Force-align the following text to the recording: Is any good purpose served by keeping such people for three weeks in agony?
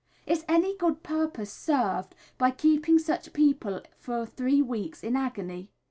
Is 0.25 0.43
any 0.47 0.75
good 0.77 1.03
purpose 1.03 1.53
served 1.53 2.15
by 2.39 2.49
keeping 2.49 2.97
such 2.97 3.33
people 3.33 3.81
for 3.99 4.25
three 4.25 4.59
weeks 4.63 5.03
in 5.03 5.15
agony? 5.15 5.69